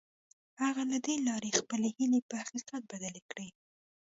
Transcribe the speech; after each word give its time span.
هغه 0.63 0.81
له 0.91 0.97
دې 1.05 1.15
لارې 1.27 1.57
خپلې 1.59 1.87
هيلې 1.97 2.19
په 2.29 2.35
حقيقت 2.41 2.81
بدلې 2.91 3.21
کړې. 3.31 3.47